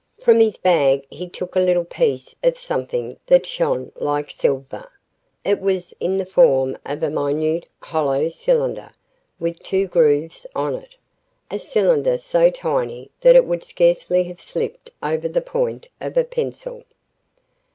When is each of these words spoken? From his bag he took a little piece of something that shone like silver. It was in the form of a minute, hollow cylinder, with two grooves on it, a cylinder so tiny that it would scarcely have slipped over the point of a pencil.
From 0.19 0.39
his 0.39 0.57
bag 0.57 1.05
he 1.11 1.29
took 1.29 1.55
a 1.55 1.59
little 1.59 1.85
piece 1.85 2.35
of 2.43 2.57
something 2.57 3.17
that 3.27 3.45
shone 3.45 3.91
like 3.93 4.31
silver. 4.31 4.89
It 5.45 5.61
was 5.61 5.93
in 5.99 6.17
the 6.17 6.25
form 6.25 6.75
of 6.83 7.03
a 7.03 7.11
minute, 7.11 7.69
hollow 7.83 8.27
cylinder, 8.27 8.93
with 9.39 9.61
two 9.61 9.85
grooves 9.85 10.47
on 10.55 10.73
it, 10.73 10.95
a 11.51 11.59
cylinder 11.59 12.17
so 12.17 12.49
tiny 12.49 13.11
that 13.21 13.35
it 13.35 13.45
would 13.45 13.63
scarcely 13.63 14.23
have 14.23 14.41
slipped 14.41 14.89
over 15.03 15.27
the 15.27 15.39
point 15.39 15.87
of 15.99 16.17
a 16.17 16.23
pencil. 16.23 16.83